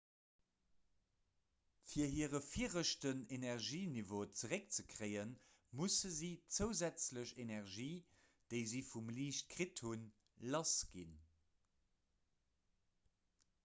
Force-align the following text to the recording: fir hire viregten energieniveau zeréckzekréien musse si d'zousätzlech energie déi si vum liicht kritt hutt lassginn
fir 1.89 2.13
hire 2.13 2.39
viregten 2.45 3.19
energieniveau 3.37 4.21
zeréckzekréien 4.39 5.35
musse 5.81 6.11
si 6.17 6.31
d'zousätzlech 6.39 7.35
energie 7.45 7.95
déi 8.55 8.63
si 8.73 8.81
vum 8.91 9.15
liicht 9.19 9.47
kritt 9.55 9.85
hutt 9.89 10.09
lassginn 10.55 11.13